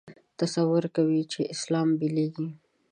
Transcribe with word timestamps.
تصور 0.39 0.83
کوي 0.95 1.21
چې 1.31 1.41
اسلام 1.53 1.87
بېلېږي. 1.99 2.47